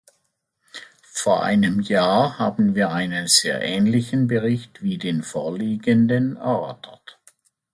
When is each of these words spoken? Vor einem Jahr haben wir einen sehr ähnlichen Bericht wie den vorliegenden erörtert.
Vor 1.11 1.43
einem 1.43 1.79
Jahr 1.79 2.39
haben 2.39 2.73
wir 2.73 2.89
einen 2.89 3.27
sehr 3.27 3.61
ähnlichen 3.61 4.25
Bericht 4.25 4.81
wie 4.81 4.97
den 4.97 5.21
vorliegenden 5.21 6.37
erörtert. 6.37 7.19